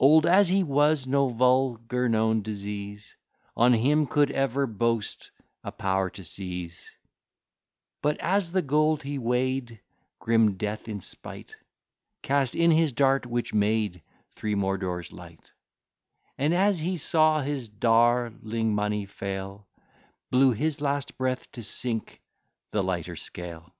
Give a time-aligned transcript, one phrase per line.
[0.00, 3.14] Old as he was, no vulgar known disease
[3.56, 5.30] On him could ever boast
[5.62, 6.90] a pow'r to seize;
[8.02, 9.78] "But as the gold he weigh'd,
[10.18, 11.54] grim death in spight
[12.20, 14.02] Cast in his dart, which made
[14.32, 15.52] three moidores light;
[16.36, 19.68] And, as he saw his darling money fail,
[20.32, 22.20] Blew his last breath to sink
[22.72, 23.72] the lighter scale."